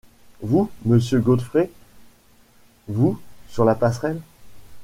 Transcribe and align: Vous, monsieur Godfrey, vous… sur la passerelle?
Vous, 0.41 0.71
monsieur 0.83 1.19
Godfrey, 1.19 1.69
vous… 2.87 3.19
sur 3.49 3.65
la 3.65 3.75
passerelle? 3.75 4.19